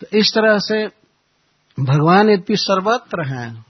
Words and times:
तो 0.00 0.18
इस 0.18 0.30
तरह 0.34 0.58
से 0.58 0.86
भगवान 1.78 2.30
यद्यपि 2.30 2.56
सर्वत्र 2.56 3.26
हैं, 3.26 3.64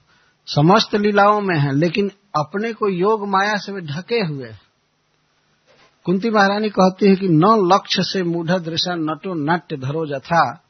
समस्त 0.46 0.95
लीलाओं 0.95 1.41
में 1.41 1.58
हैं, 1.58 1.72
लेकिन 1.72 2.10
अपने 2.37 2.72
को 2.72 2.88
योग 2.88 3.29
माया 3.29 3.56
से 3.56 3.80
ढके 3.80 4.21
हुए 4.21 4.54
कुंती 6.04 6.30
महारानी 6.30 6.68
कहती 6.68 7.08
है 7.08 7.16
कि 7.16 7.28
न 7.28 7.70
लक्ष्य 7.72 8.02
से 8.02 8.22
मूढ़ 8.22 8.50
दृश्य 8.50 8.94
नटो 8.94 9.34
नाट्य 9.34 9.76
धरो 9.76 10.06
जथा। 10.06 10.62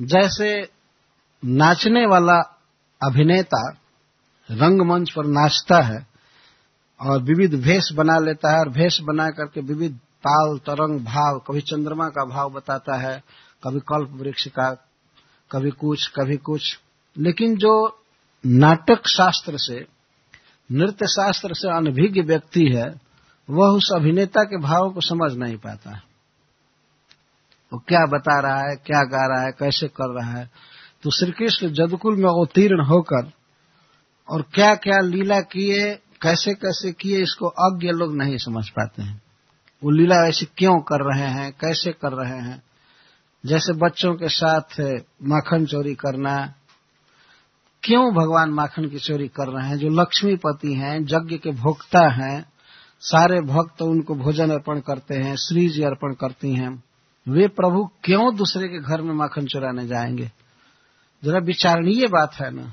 जैसे 0.00 0.68
नाचने 1.44 2.06
वाला 2.06 2.38
अभिनेता 3.02 3.70
रंगमंच 4.50 5.10
पर 5.10 5.26
नाचता 5.26 5.80
है 5.80 6.06
और 7.00 7.22
विविध 7.22 7.54
भेष 7.54 7.92
बना 7.92 8.18
लेता 8.18 8.52
है 8.52 8.58
और 8.58 8.68
भेष 8.68 9.00
बना 9.00 9.30
करके 9.30 9.60
विविध 9.60 9.92
ताल, 9.94 10.58
तरंग, 10.58 11.00
भाव, 11.00 11.38
कभी 11.38 11.60
चंद्रमा 11.60 12.08
का 12.08 12.24
भाव 12.24 12.50
बताता 12.50 12.96
है 12.96 13.22
कभी 13.64 13.80
कल्प 13.80 14.10
वृक्ष 14.10 14.48
का, 14.48 14.70
कभी 15.52 15.70
कुछ 15.70 16.08
कभी 16.08 16.36
कुछ। 16.36 16.78
लेकिन 17.18 17.56
जो 17.56 18.02
नाटक 18.46 19.08
शास्त्र 19.08 19.52
से, 19.56 19.86
नृत्य 20.72 21.06
शास्त्र 21.06 21.54
से 21.54 21.76
अनभिज्ञ 21.76 22.20
व्यक्ति 22.20 22.64
है, 22.64 23.00
वह 23.50 23.66
उस 23.68 23.92
अभिनेता 23.96 24.42
के 24.42 24.58
भाव 24.60 24.90
को 24.90 25.00
समझ 25.00 25.32
नहीं 25.32 25.56
पाता 25.56 25.90
है। 25.90 26.02
वो 27.72 27.78
क्या 27.88 28.06
बता 28.06 28.40
रहा 28.40 28.70
है, 28.70 28.76
क्या 28.76 29.04
गा 29.04 29.34
रहा 29.34 29.46
है, 29.46 29.52
कैसे 29.52 29.88
कर 29.88 30.22
रहा 30.22 30.32
है? 30.32 30.50
तो 31.02 31.10
श्री 31.10 31.32
कृष्ण 31.32 31.68
जदकुल 31.68 32.16
में 32.16 32.28
अवतीर्ण 32.28 32.84
होकर 32.84 33.32
और 34.28 34.42
क्या 34.42 34.74
क्या 34.74 34.98
लीला 35.00 35.40
किए 35.40 36.02
कैसे 36.22 36.54
कैसे 36.54 36.92
किए, 36.92 37.22
इसको 37.22 37.46
अज्ञ 37.46 37.88
लोग 37.88 38.16
नहीं 38.16 38.38
समझ 38.38 38.68
पाते 38.68 39.02
हैं। 39.02 39.22
वो 39.84 39.90
लीला 39.90 40.28
ऐसे 40.28 40.46
क्यों 40.46 40.80
कर 40.80 41.14
रहे 41.14 41.30
हैं, 41.30 41.52
कैसे 41.52 41.92
कर 41.92 42.12
रहे 42.12 42.38
हैं? 42.38 42.62
जैसे 43.46 43.72
बच्चों 43.72 44.14
के 44.14 44.28
साथ 44.28 44.80
माखन 45.22 45.66
चोरी 45.66 45.94
करना, 45.94 46.54
क्यों 47.82 48.14
भगवान 48.14 48.50
माखन 48.50 48.88
की 48.88 48.98
चोरी 48.98 49.28
कर 49.28 49.48
रहे 49.48 49.68
हैं? 49.68 49.76
जो 49.76 49.88
लक्ष्मीपति 49.88 50.74
हैं, 50.74 51.00
यज्ञ 51.00 51.38
के 51.38 51.50
भोक्ता 51.50 52.12
हैं, 52.12 52.52
सारे 53.00 53.40
भक्त 53.40 53.82
उनको 53.82 54.14
भोजन 54.14 54.50
अर्पण 54.50 54.80
करते 54.80 55.14
हैं 55.14 55.36
श्री 55.36 55.68
जी 55.68 55.82
अर्पण 55.82 56.14
करती 56.14 56.54
हैं। 56.54 56.84
वे 57.28 57.48
प्रभु 57.48 57.90
क्यों 58.04 58.36
दूसरे 58.36 58.68
के 58.68 58.78
घर 58.78 59.02
में 59.02 59.14
माखन 59.14 59.46
चुराने 59.46 59.86
जाएँगे? 59.86 60.30
जरा 61.24 61.38
विचारणीय 61.38 62.06
बात 62.06 62.34
है 62.34 62.50
ना। 62.50 62.72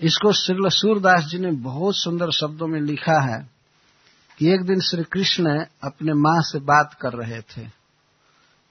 इसको 0.00 0.32
श्री 0.32 0.56
सूरदास 0.60 1.24
जी 1.24 1.38
ने 1.38 1.50
बहुत 1.50 1.96
सुंदर 1.96 2.30
शब्दों 2.30 2.66
में 2.66 2.80
लिखा 2.80 3.20
है 3.20 3.50
कि 4.38 4.54
एक 4.54 4.62
दिन 4.62 4.80
श्री 4.80 5.04
कृष्ण 5.04 5.64
अपने 5.84 6.12
माँ 6.12 6.40
से 6.40 6.58
बात 6.58 6.96
कर 7.00 7.12
रहे 7.12 7.40
थे। 7.40 7.79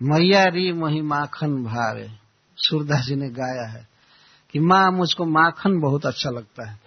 मैया 0.04 0.46
री 0.46 0.74
मही 0.74 1.02
माखन 1.02 1.64
भावे। 1.64 2.12
सूरदास 2.58 3.06
जी 3.06 3.16
ने 3.16 3.30
गाया 3.30 3.68
है 3.68 3.88
कि 4.52 4.60
माँ, 4.60 4.92
मुझको 4.92 5.26
माखन 5.26 5.80
बहुत 5.80 6.06
अच्छा 6.06 6.30
लगता 6.30 6.70
है। 6.70 6.80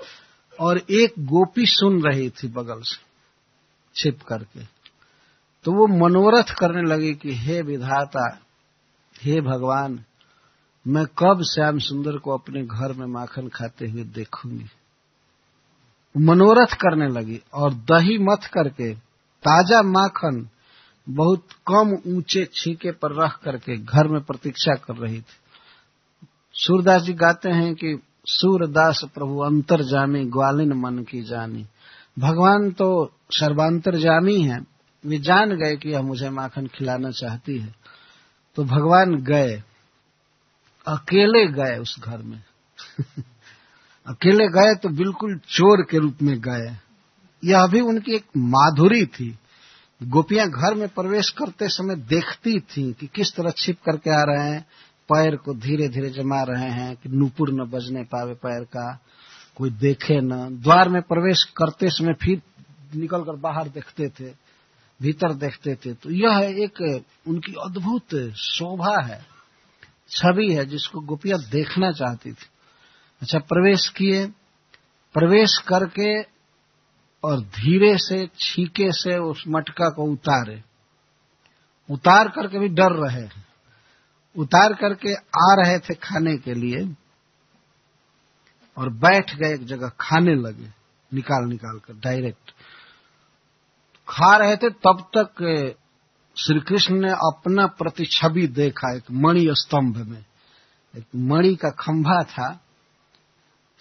और 0.61 0.79
एक 0.79 1.13
गोपी 1.19 1.67
सुन 1.67 2.03
रही 2.03 2.31
थी 2.31 2.49
बगल 2.49 2.81
से, 2.81 3.03
छिप 3.95 4.23
करके। 4.23 4.61
तो 5.65 5.73
वो 5.73 5.87
मनोरथ 5.87 6.55
करने 6.59 6.83
लगी 6.83 7.15
कि, 7.15 7.35
हे 7.35 7.63
विधाता, 7.63 8.39
हे 9.23 9.41
भगवान, 9.41 10.05
मैं 10.87 11.07
कब 11.07 11.43
श्याम 11.43 11.79
सुंदर 11.79 12.17
को 12.17 12.31
अपने 12.31 12.63
घर 12.63 12.93
में 12.93 13.07
माखन 13.07 13.49
खाते 13.49 13.89
हुए 13.89 14.05
देखूँगी? 14.05 14.67
मनोरथ 16.17 16.75
करने 16.75 17.09
लगी 17.09 17.41
और 17.55 17.75
दही 17.75 18.19
मथ 18.19 18.47
करके 18.53 18.95
ताज़ा 19.45 19.83
माखन 19.83 20.49
बहुत 21.09 21.47
कम 21.67 22.17
ऊँचे 22.17 22.49
छीके 22.55 22.91
पर 22.91 23.25
रख 23.25 23.39
करके 23.45 23.77
घर 23.77 24.09
में 24.09 24.21
प्रतीक्षा 24.21 24.75
कर 24.75 24.97
रही 24.97 25.21
थी। 25.21 25.37
सूरदास 26.55 27.03
जी 27.03 27.13
गाते 27.13 27.51
हैं 27.51 27.75
कि, 27.75 28.03
सूरदास 28.27 29.05
प्रभु, 29.15 29.39
अंतर 29.39 29.83
जामी, 29.83 30.25
ग्वालिन 30.25 30.73
मन 30.73 30.99
की 30.99 31.23
जानी। 31.23 31.67
भगवान 32.19 32.71
तो 32.71 33.13
सर्वांतर 33.31 33.97
जामी 33.97 34.41
है। 34.41 34.61
वे 35.07 35.19
जान 35.19 35.51
गए 35.51 35.77
कि 35.77 35.89
यह 35.89 36.03
मुझे 36.03 36.31
माखन 36.31 36.67
खिलाना 36.67 37.11
चाहती 37.11 37.59
है। 37.59 37.75
तो 38.55 38.65
भगवान 38.65 39.15
गए। 39.15 39.63
अकेले 40.87 41.47
गए 41.47 41.79
उस 41.79 42.01
घर 42.01 42.19
में। 42.19 42.43
अकेले 44.07 44.49
गए 44.49 44.75
तो 44.75 44.89
बिल्कुल 44.89 45.39
चोर 45.39 45.87
के 45.91 45.99
रूप 45.99 46.19
में 46.23 46.41
गए। 46.41 46.77
यह 47.45 47.67
भी 47.67 47.81
उनकी 47.81 48.13
एक 48.13 48.25
माधुरी 48.37 49.07
थी। 49.07 49.39
गोपियाँ 50.03 50.47
घर 50.49 50.75
में 50.75 50.89
प्रवेश 50.89 51.29
करते 51.31 51.69
समय 51.69 51.97
देखती 52.09 52.59
थी 52.61 52.93
कि 52.93 53.07
किस 53.07 53.35
तरह 53.35 53.51
छिप 53.57 53.79
करके 53.85 54.11
आ 54.11 54.23
रहे 54.25 54.49
हैं। 54.49 54.61
पैर 55.09 55.37
को 55.37 55.55
धीरे 55.55 55.89
धीरे 55.89 56.09
जमा 56.11 56.43
रहे 56.43 56.71
हैं 56.71 56.95
कि 56.97 57.09
नूपुर 57.09 57.53
न 57.53 57.65
बजने 57.71 58.03
पावे 58.05 58.35
पैर 58.35 58.65
का। 58.67 58.93
कोई 59.57 59.71
देखे 59.71 60.21
न। 60.21 60.61
द्वार 60.63 60.89
में 60.89 61.01
प्रवेश 61.03 61.43
करते 61.57 61.89
समय 61.91 62.15
फिर 62.15 62.41
निकलकर 62.95 63.37
बाहर 63.37 63.69
देखते 63.69 64.09
थे, 64.11 64.31
भीतर 65.01 65.35
देखते 65.35 65.75
थे। 65.77 65.93
तो 65.95 66.11
यह 66.11 66.39
एक 66.59 67.05
उनकी 67.29 67.53
अद्भुत 67.65 68.15
शोभा 68.39 68.97
है, 69.05 69.21
छवि 70.11 70.53
है 70.53 70.65
जिसको 70.67 71.01
गोपियाँ 71.01 71.39
देखना 71.43 71.91
चाहती 71.93 72.33
थी। 72.33 72.47
अच्छा 73.23 73.39
प्रवेश 73.39 73.89
किए। 73.89 74.27
प्रवेश 75.15 75.59
करके 75.59 76.32
और 77.25 77.41
धीरे 77.41 77.97
से, 77.99 78.27
छीके 78.39 78.93
से 78.93 79.19
उस 79.19 79.45
मटका 79.49 79.89
को 79.89 80.13
उतारे। 80.13 80.63
उतार 81.91 82.29
करके 82.29 82.59
भी 82.59 82.69
डर 82.69 82.93
रहे 82.93 83.29
उतार 84.37 84.73
करके 84.73 85.15
आ 85.15 85.55
रहे 85.55 85.79
थे 85.79 85.95
खाने 85.95 86.37
के 86.37 86.55
लिए 86.55 86.95
और 88.79 88.89
बैठ 88.89 89.37
गए 89.37 89.55
एक 89.55 89.65
जगह 89.65 89.91
खाने 90.01 90.35
लगे, 90.35 90.69
निकाल 91.13 91.49
निकाल 91.49 91.79
कर, 91.79 91.95
डायरेक्ट। 91.95 92.51
खा 94.09 94.37
रहे 94.37 94.57
थे 94.57 94.71
तब 94.71 95.11
तक 95.17 95.77
श्री 96.37 96.61
कृष्ण 96.61 96.95
ने 96.95 97.11
अपना 97.11 97.67
प्रतिछवि 97.67 98.47
देखा 98.47 98.97
एक 98.97 99.11
मणि 99.13 99.47
स्तंभ 99.51 99.97
में। 99.97 100.25
एक 100.97 101.07
मणि 101.17 101.55
का 101.55 101.71
खंभा 101.71 102.23
था। 102.23 102.61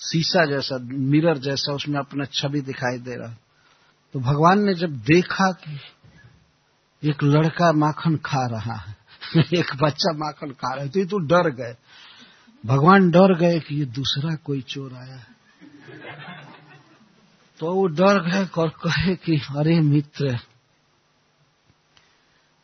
शीशा 0.02 0.46
जैसा, 0.46 0.78
मिरर 0.82 1.38
जैसा 1.38 1.74
उसमें 1.74 2.00
अपना 2.00 2.26
छवि 2.26 2.62
दिखाई 2.62 2.98
दे 2.98 3.16
रहा। 3.16 3.36
तो 4.14 4.20
भगवान 4.20 4.64
ने 4.64 4.74
जब 4.74 4.90
देखा 4.90 5.52
कि 5.52 5.80
एक 7.10 7.24
लड़का 7.24 7.72
माखन 7.72 8.16
खा 8.16 8.48
रहा 8.48 8.76
है, 8.76 8.96
एक 9.54 9.84
बच्चा 9.84 10.18
माखन 10.18 10.52
खा 10.52 10.74
रहे 10.74 10.90
थे 10.90 11.06
तो 11.06 11.18
डर 11.18 11.50
गए। 11.50 11.76
भगवान 12.66 13.12
डर 13.12 13.38
गए 13.40 13.60
कि 13.60 13.76
ये 13.76 13.86
दूसरा 13.86 14.36
कोई 14.36 14.62
चोर 14.62 14.94
आया। 14.94 15.16
है 15.16 15.42
तो 17.60 17.74
वो 17.74 17.88
डर 17.88 18.30
गए 18.30 18.62
और 18.62 18.70
कहे 18.70 19.16
कि, 19.16 19.36
अरे 19.38 19.80
मित्र, 19.80 20.40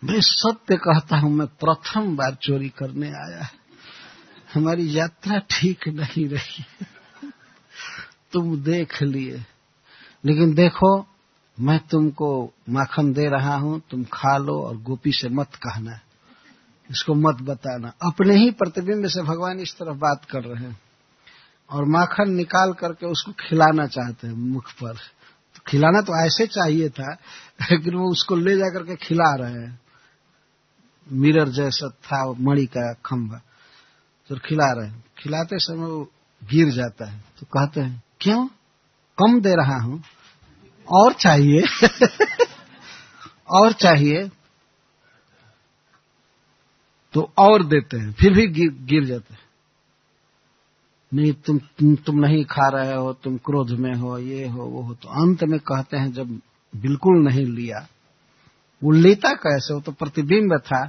मैं 0.04 0.22
सत्य 0.22 0.76
कहता 0.76 1.18
हूँ, 1.18 1.32
मैं 1.32 1.48
प्रथम 1.48 2.16
बार 2.16 2.36
चोरी 2.36 2.70
करने 2.70 3.08
आया। 3.08 3.48
हमारी 4.54 4.98
यात्रा 5.00 5.40
ठीक 5.40 5.88
नहीं 5.88 6.30
रही। 6.30 6.66
तुम 8.32 8.64
देख 8.64 9.02
लिए। 9.02 9.46
लेकिन 10.26 10.54
देखो, 10.54 11.06
मैं 11.60 11.80
तुमको 11.80 12.54
माखन 12.70 13.14
दे 13.14 13.30
रहा 13.30 13.56
हूँ, 13.56 13.82
तुम 13.92 14.04
खा 14.04 14.38
लो 14.38 14.62
और 14.62 14.78
गोपी 14.78 15.12
से 15.12 15.30
मत 15.30 15.56
कहना। 15.56 16.00
इसको 16.92 17.14
मत 17.14 17.36
बताना। 17.42 17.94
अपने 18.02 18.36
ही 18.36 18.52
प्रतिबिंब 18.52 19.08
से 19.08 19.22
भगवान 19.22 19.60
इस 19.60 19.74
तरफ़ 19.74 19.98
बात 19.98 20.26
कर 20.32 20.44
रहे 20.44 20.64
हैं। 20.64 20.80
और 21.70 21.86
माखन 21.86 22.32
निकाल 22.32 22.74
करके 22.74 23.06
उसको 23.06 23.32
खिलाना 23.32 23.88
चाहते 23.88 24.28
हैं 24.28 24.34
मुख 24.34 24.72
पर। 24.72 24.94
तो 25.56 25.62
खिलाना 25.68 26.02
तो 26.02 26.26
ऐसे 26.26 26.48
चाहिए 26.48 26.90
था, 26.90 27.14
लेकिन 27.72 27.96
वो 27.96 28.12
उसको 28.12 28.36
ले 28.36 28.58
जाकर 28.58 28.84
के 28.84 28.96
खिला 28.96 29.36
रहे 29.36 29.54
हैं। 29.54 29.80
मिरर 31.12 31.50
जैसा 31.50 31.90
था 31.90 32.32
मणि 32.32 32.66
का 32.66 32.94
खंभा। 32.94 33.42
तो 34.30 34.36
खिला 34.36 34.72
रहे 34.72 34.88
हैं। 34.88 35.06
खिलाते 35.18 35.60
समय 35.60 35.86
वो 35.86 36.12
गिर 36.44 36.70
जाता 36.70 37.06
है। 37.06 37.24
तो 37.40 37.46
कहते 37.46 37.82
हैं 37.82 38.04
क्यों? 38.22 38.46
कम 39.18 39.40
दे 39.42 39.56
रहा 39.56 39.80
हूँ। 39.82 40.02
और 40.88 41.14
चाहिए। 41.14 41.64
और 43.50 43.74
चाहिए। 43.74 44.30
तो 47.14 47.32
और 47.38 47.64
देते 47.64 47.98
हैं 47.98 48.12
फिर 48.14 48.34
भी 48.34 48.48
गिर, 48.48 48.70
गिर 48.70 49.06
जाते 49.06 49.34
हैं। 49.34 49.42
नहीं 51.14 51.34
तुम, 51.34 51.96
तुम 51.96 52.20
नहीं 52.20 52.44
खा 52.46 52.68
रहे 52.70 52.94
हो 52.94 53.14
तुम 53.14 53.38
क्रोध 53.38 53.70
में 53.70 53.94
हो 53.94 54.18
ये 54.18 54.48
हो 54.48 54.64
वो 54.64 54.82
हो। 54.82 54.94
तो 54.94 55.10
अंत 55.22 55.44
में 55.44 55.60
कहते 55.60 55.98
हैं 55.98 56.12
जब 56.12 56.40
बिल्कुल 56.74 57.24
नहीं 57.24 57.46
लिया 57.46 57.88
वो 58.82 58.92
लेता 58.92 59.34
कैसे 59.34 59.74
वो 59.74 59.80
तो 59.82 59.92
प्रतिबिंब 59.92 60.58
था। 60.58 60.86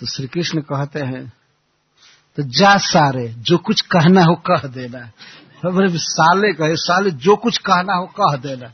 तो 0.00 0.06
श्री 0.06 0.26
कृष्ण 0.26 0.60
कहते 0.60 1.00
हैं 1.00 1.32
तो 2.38 2.42
जा 2.42 2.76
सारे 2.76 3.28
जो 3.38 3.58
कुछ 3.58 3.80
कहना 3.80 4.24
हो 4.24 4.34
कह 4.46 4.66
देना। 4.68 5.10
साले 5.98 6.52
कहे 6.52 6.76
साले 6.76 7.10
जो 7.10 7.36
कुछ 7.36 7.58
कहना 7.58 7.94
हो 7.94 8.06
कह 8.06 8.36
देना। 8.36 8.72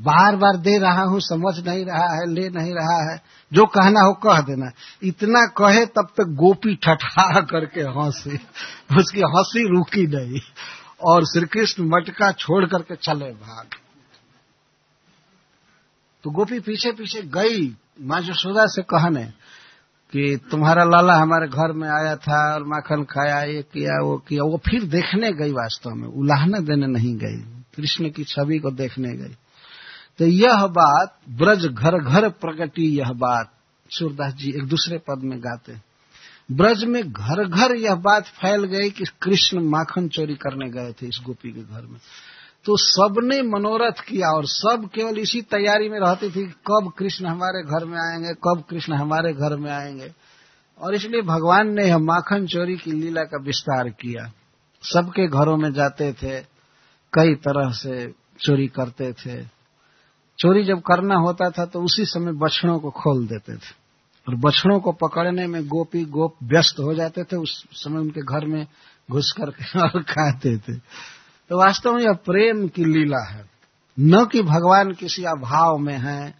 बार 0.00 0.36
बार 0.36 0.56
दे 0.56 0.78
रहा 0.78 1.02
हूँ, 1.02 1.20
समझ 1.20 1.68
नहीं 1.68 1.84
रहा 1.84 2.14
है, 2.14 2.26
ले 2.26 2.48
नहीं 2.48 2.74
रहा 2.74 3.12
है, 3.12 3.22
जो 3.52 3.66
कहना 3.66 4.00
हो 4.00 4.12
कह 4.12 4.40
देना। 4.40 4.70
इतना 5.02 5.46
कहे, 5.46 5.86
तब 5.86 6.08
तक 6.16 6.24
गोपी 6.24 6.74
ठठा 6.74 7.40
करके 7.40 7.80
हँसी। 7.80 8.34
उसकी 8.98 9.20
हँसी 9.20 9.68
रुकी 9.68 10.06
नहीं। 10.06 10.40
और 11.06 11.24
श्री 11.24 11.46
कृष्ण 11.46 11.84
मटका 11.84 12.32
छोड़ 12.32 12.64
करके 12.64 12.96
चले 12.96 13.32
भाग। 13.32 13.66
तो 16.24 16.30
गोपी 16.30 16.60
पीछे 16.60 16.92
पीछे 16.92 17.22
गई, 17.22 17.76
माँ 18.00 18.20
जसोदा 18.20 18.64
से 18.66 18.82
कहने 18.82 19.32
कि 20.12 20.40
तुम्हारा 20.50 20.84
लाला 20.84 21.14
हमारे 21.14 21.48
घर 21.48 21.72
में 21.72 21.88
आया 21.88 22.16
था 22.16 22.54
और 22.54 22.62
माखन 22.64 23.02
खाया, 23.04 23.42
ये 23.42 23.62
किया, 23.62 24.02
वो 24.02 24.16
किया, 24.28 24.42
वो 24.42 24.56
फिर 24.56 24.84
देखने 24.84 25.32
गई 25.32 25.52
वास्तव 25.52 25.90
में। 25.90 26.08
उलाहना 26.08 26.58
देने 26.58 26.86
नहीं 26.86 27.16
गई। 27.16 27.62
कृष्ण 27.76 28.10
की 28.10 28.24
छवि 28.24 28.58
को 28.58 28.70
देखने 28.70 29.16
गई। 29.16 29.36
तो 30.18 30.26
यह 30.26 30.66
बात, 30.66 31.18
ब्रज 31.28 31.66
घर 31.66 31.98
घर 31.98 32.28
प्रगति 32.28 32.98
यह 32.98 33.12
बात, 33.12 33.52
सूरदास 33.90 34.34
जी 34.34 34.50
एक 34.50 34.64
दूसरे 34.64 34.98
पद 34.98 35.20
में 35.24 35.40
गाते 35.40 35.88
ब्रज 36.52 36.84
में 36.84 37.12
घर 37.12 37.48
घर 37.48 37.76
यह 37.76 37.94
बात 37.94 38.24
फैल 38.26 38.64
गई 38.64 38.90
कि 38.90 39.04
कृष्ण 39.22 39.60
माखन 39.60 40.08
चोरी 40.08 40.34
करने 40.34 40.70
गए 40.70 40.92
थे 40.92 41.06
इस 41.06 41.20
गोपी 41.26 41.52
के 41.52 41.60
घर 41.60 41.82
में। 41.82 41.98
तो 42.68 42.76
सबने 42.76 43.42
मनोरथ 43.42 43.92
किया 43.92 44.28
और 44.28 44.46
सब 44.46 44.90
केवल 44.94 45.18
इसी 45.18 45.42
तैयारी 45.42 45.88
में 45.88 46.00
रहती 46.00 46.30
थी 46.30 46.46
कब 46.46 46.92
कृष्ण 46.98 47.26
हमारे 47.26 47.62
घर 47.62 47.84
में 47.84 47.98
आएँगे, 47.98 48.34
कब 48.34 48.64
कृष्ण 48.70 48.92
हमारे 48.92 49.32
घर 49.32 49.56
में 49.56 49.70
आएँगे। 49.70 50.12
और 50.80 50.94
इसलिए 50.94 51.22
भगवान 51.22 51.68
ने 51.68 51.96
माखन 51.96 52.46
चोरी 52.46 52.76
की 52.76 52.92
लीला 52.92 53.22
का 53.22 53.42
विस्तार 53.42 53.88
किया। 53.88 54.32
सबके 54.82 55.26
घरों 55.26 55.56
में 55.56 55.72
जाते 55.72 56.12
थे, 56.12 56.40
कई 57.12 57.34
तरह 57.34 57.70
से 57.70 58.12
चोरी 58.40 58.66
करते 58.66 59.12
थे। 59.12 59.44
चोरी 60.38 60.64
जब 60.64 60.80
करना 60.80 61.14
होता 61.14 61.50
था 61.50 61.64
तो 61.64 61.82
उसी 61.82 62.04
समय 62.04 62.32
बछड़ों 62.32 62.78
को 62.78 62.90
खोल 62.90 63.26
देते 63.26 63.54
थे। 63.54 63.88
और 64.28 64.34
बछड़ों 64.34 64.80
को 64.80 64.92
पकड़ने 64.92 65.46
में 65.46 65.66
गोपी 65.66 66.04
गोप 66.04 66.36
व्यस्त 66.42 66.80
हो 66.80 66.94
जाते 66.94 67.24
थे, 67.24 67.36
उस 67.36 67.64
समय 67.72 67.98
उनके 67.98 68.20
घर 68.20 68.46
में 68.46 68.66
घुस 69.10 69.32
करके 69.32 69.78
और 69.80 70.02
खाते 70.02 70.56
थे। 70.56 71.17
तो 71.48 71.58
वास्तव 71.58 71.92
में 71.92 72.02
यह 72.02 72.12
प्रेम 72.12 72.68
की 72.68 72.84
लीला 72.84 73.30
है। 73.30 73.50
न 74.00 74.24
कि 74.24 74.42
भगवान 74.42 74.92
किसी 74.92 75.24
अभाव 75.24 75.78
में 75.78 75.98
है, 75.98 76.34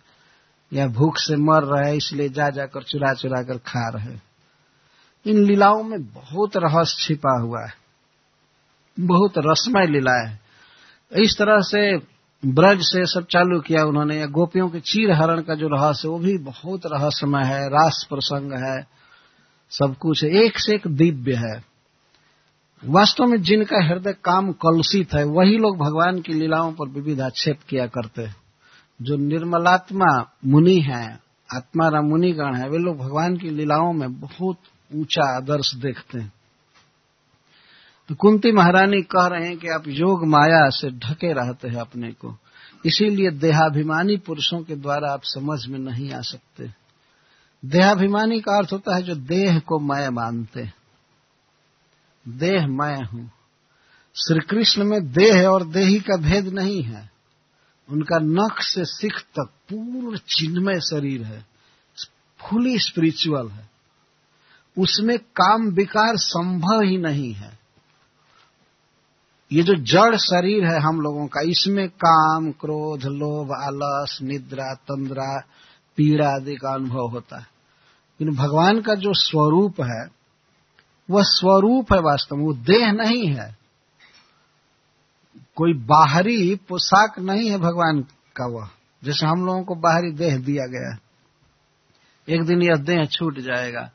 या 0.73 0.87
भूख 0.87 1.17
से 1.17 1.37
मर 1.37 1.63
रहे 1.63 1.97
इसलिए 1.97 2.29
जा 2.29 2.51
जाकर 2.51 2.83
चुरा 2.83 3.15
चुरा 3.15 3.43
कर 3.43 3.59
खा 3.59 3.89
रहे 3.89 4.29
इन 5.31 5.45
लीलाओं 5.45 5.83
में 5.83 6.03
बहुत 6.03 6.57
रहस्य 6.57 6.97
छिपा 6.99 7.41
हुआ 7.41 7.65
है। 7.65 7.75
बहुत 9.01 9.33
रसमय 9.39 9.87
लीला 9.87 10.29
है। 10.29 10.41
इस 11.13 11.37
तरह 11.39 11.61
से 11.61 11.97
ब्रज 12.47 12.79
से 12.81 13.07
सब 13.07 13.27
चालू 13.27 13.61
किया 13.61 13.85
उन्होंने, 13.85 14.19
या 14.19 14.27
गोपियों 14.27 14.69
के 14.69 14.81
चीर 14.81 15.13
हरण 15.13 15.41
का 15.41 15.55
जो 15.55 15.69
रहस्य 15.69 16.09
वो 16.09 16.19
भी 16.19 16.39
बहुत 16.39 16.81
रहस्यमय 16.87 17.45
है, 17.45 17.69
रास 17.69 18.07
प्रसंग 18.11 18.53
है। 18.53 18.87
सब 19.71 19.97
कुछ 19.97 20.25
एक 20.25 20.59
से 20.59 20.75
एक 20.75 20.87
दिव्य 20.87 21.35
है। 21.35 21.68
वास्तव 22.85 23.25
में 23.25 23.43
जिनका 23.43 23.85
हृदय 23.87 24.13
काम 24.13 24.53
कलुषित 24.53 25.15
है, 25.15 25.25
वही 25.25 25.59
लोग 25.59 25.79
भगवान 25.79 26.21
की 26.21 26.33
लीलाओं 26.33 26.73
पर 26.73 26.89
विविध 26.89 27.21
आक्षेप 27.21 27.59
किया 27.69 27.87
करते 27.87 28.23
हैं। 28.23 28.37
जो 29.03 29.17
निर्मलात्मा 29.17 30.33
मुनि 30.47 30.81
है, 30.81 31.21
आत्माराम 31.57 32.05
मुनिगण 32.05 32.55
है, 32.55 32.69
वे 32.69 32.79
लोग 32.79 32.99
भगवान 32.99 33.37
की 33.37 33.51
लीलाओं 33.51 33.93
में 33.93 34.21
बहुत 34.21 34.57
ऊँचा 34.95 35.37
आदर्श 35.37 35.75
देखते 35.75 36.19
हैं। 36.19 36.33
तो 38.09 38.15
कुंती 38.15 38.53
महारानी 38.53 39.03
कह 39.03 39.27
रहे 39.27 39.49
हैं 39.49 39.57
कि 39.57 39.69
आप 39.69 39.83
योग 39.89 40.27
माया 40.27 40.69
से 40.69 40.91
ढके 40.91 41.33
रहते 41.33 41.69
हैं 41.69 41.77
अपने 41.77 42.13
को। 42.13 42.37
इसीलिए 42.87 43.31
देहाभिमानी 43.31 44.17
पुरुषों 44.17 44.61
के 44.61 44.77
द्वारा 44.77 45.13
आप 45.13 45.21
समझ 45.25 45.67
में 45.67 45.79
नहीं 45.79 46.13
आ 46.13 46.21
सकते। 46.21 46.71
देहाभिमानी 47.65 48.41
का 48.41 48.57
अर्थ 48.59 48.73
होता 48.73 48.97
है 48.97 49.03
जो 49.03 49.15
देह 49.15 49.59
को 49.59 49.79
मैं 49.79 50.09
मानते 50.09 50.78
देह 52.29 52.67
मैं 52.67 53.05
हूँ। 53.05 53.31
श्री 54.15 54.41
कृष्ण 54.41 54.85
में 54.85 55.13
देह 55.13 55.47
और 55.49 55.67
देही 55.67 56.01
का 56.01 56.17
भेद 56.17 56.47
नहीं 56.47 56.83
है। 56.83 57.11
उनका 57.89 58.19
नख 58.19 58.63
से 58.63 58.85
सिख 58.85 59.21
तक 59.21 59.51
पूर्ण 59.73 60.17
चिन्मय 60.17 60.81
शरीर 60.81 61.23
है। 61.23 61.47
फुली 62.41 62.79
स्पिरिचुअल 62.79 63.49
है। 63.49 63.71
उसमें 64.79 65.19
काम 65.19 65.69
विकार 65.69 66.17
संभव 66.17 66.81
ही 66.81 66.99
नहीं 66.99 67.33
है। 67.33 67.59
ये 69.53 69.63
जो 69.63 69.75
जड़ 69.75 70.17
शरीर 70.17 70.65
है 70.65 70.81
हम 70.81 71.01
लोगों 71.01 71.27
का, 71.27 71.41
इसमें 71.41 71.89
काम, 71.89 72.51
क्रोध, 72.51 73.05
लोभ, 73.05 73.53
आलस, 73.53 74.19
निद्रा, 74.23 74.75
तंद्रा, 74.75 75.43
पीड़ा 75.97 76.29
आदि 76.29 76.57
का 76.57 76.75
अनुभव 76.75 77.09
होता 77.09 77.37
है। 77.37 77.47
लेकिन 78.21 78.37
भगवान 78.37 78.81
का 78.81 78.95
जो 78.95 79.13
स्वरूप 79.15 79.81
है 79.81 80.18
वह 81.11 81.23
स्वरूप 81.23 81.93
है 81.93 82.01
वास्तव 82.01 82.37
में, 82.37 82.45
वो 82.45 82.53
देह 82.55 82.93
नहीं 82.93 83.27
है। 83.27 83.57
कोई 85.57 85.73
बाहरी 85.73 86.55
पोशाक 86.69 87.19
नहीं 87.19 87.51
है 87.51 87.59
भगवान 87.59 88.01
का 88.37 88.47
वह, 88.47 88.69
जैसे 89.05 89.27
हम 89.27 89.47
लोगों 89.47 89.63
को 89.65 89.75
बाहरी 89.75 90.13
देह 90.13 90.37
दिया 90.39 90.67
गया 90.67 90.97
एक 92.29 92.43
दिन 92.43 92.63
यह 92.63 92.77
देह 92.77 93.05
छूट 93.05 93.39
जाएगा, 93.39 93.91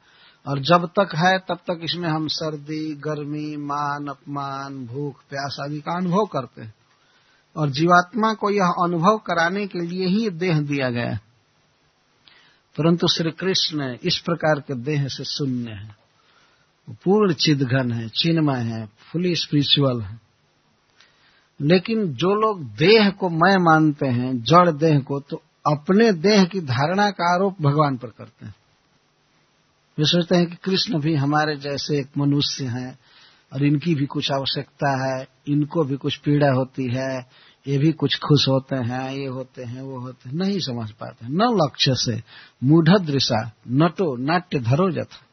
और 0.48 0.60
जब 0.60 0.86
तक 0.86 1.16
है 1.16 1.38
तब 1.40 1.56
तक 1.56 1.80
इसमें 1.84 2.10
हम 2.10 2.28
सर्दी, 2.28 2.96
गर्मी, 2.96 3.58
मान, 3.58 4.08
अपमान, 4.08 4.86
भूख, 4.86 5.22
प्यास 5.30 5.58
आदि 5.62 5.80
का 5.80 5.92
अनुभव 5.92 6.26
करते 6.26 6.62
हैं। 6.62 6.74
और 7.58 7.70
जीवात्मा 7.70 8.34
को 8.34 8.50
यह 8.50 8.74
अनुभव 8.84 9.18
कराने 9.18 9.68
के 9.68 9.80
लिए 9.80 10.08
ही 10.08 10.30
देह 10.30 10.60
दिया 10.60 10.90
गया 10.90 11.20
परंतु 12.76 13.08
श्री 13.08 13.32
कृष्ण 13.32 13.98
इस 14.04 14.18
प्रकार 14.26 14.60
के 14.60 14.76
देह 14.76 15.08
से 15.08 15.24
शून्य 15.24 15.72
है। 15.72 16.03
पूर्ण 16.90 17.34
चिदघन 17.34 17.92
है, 17.92 18.10
चिन्मय 18.10 18.60
है 18.60 18.86
फुली 18.86 19.36
स्पिरिचुअल 19.36 20.02
है। 20.02 20.20
लेकिन 21.62 22.14
जो 22.14 22.36
लोग 22.36 22.64
देह 22.64 23.10
को 23.10 23.30
मैं 23.30 23.58
मानते 23.58 24.08
हैं, 24.08 24.44
जड़ 24.44 24.72
देह 24.72 25.00
को 25.00 25.20
तो 25.20 25.42
अपने 25.68 26.12
देह 26.12 26.46
की 26.46 26.60
धारणा 26.60 27.10
का 27.10 27.36
आरोप 27.36 27.62
भगवान 27.62 27.98
पर 27.98 28.08
करते 28.08 28.46
हैं। 28.46 28.56
वे 29.98 30.06
सोचते 30.06 30.36
हैं 30.36 30.46
कि 30.46 30.56
कृष्ण 30.56 31.00
भी 31.00 31.16
हमारे 31.16 31.56
जैसे 31.56 32.00
एक 32.00 32.08
मनुष्य 32.18 32.66
हैं, 32.66 33.00
और 33.54 33.64
इनकी 33.64 33.96
भी 33.96 34.06
कुछ 34.06 34.32
आवश्यकता 34.32 35.06
है, 35.06 35.28
इनको 35.48 35.84
भी 35.84 35.96
कुछ 35.96 36.18
पीड़ा 36.18 36.52
होती 36.52 36.88
है, 36.94 37.26
ये 37.68 37.78
भी 37.78 37.92
कुछ 37.92 38.20
खुश 38.20 38.48
होते 38.48 38.76
हैं, 38.76 39.12
ये 39.12 39.28
होते 39.28 39.64
हैं, 39.64 39.82
वो 39.82 40.00
होते 40.00 40.30
हैं। 40.30 40.36
नहीं 40.36 40.60
समझ 40.60 40.92
पाते 40.92 41.28
न 41.30 41.60
लक्ष्य 41.64 41.96
से, 41.96 42.24
मूढ़ 42.64 43.00
दृशा, 43.00 43.52
नटो, 43.70 44.16
नाट्य 44.16 44.60
धरो 44.60 44.92
जथा। 44.92 45.26